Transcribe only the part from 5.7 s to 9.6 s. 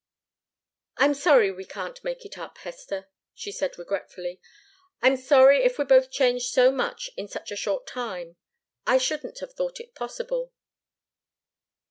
we're both changed so much in such a short time. I shouldn't have